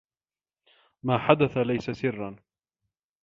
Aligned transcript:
ما 1.03 1.17
حدث 1.17 1.57
ليس 1.57 1.89
سرًّا. 1.91 2.35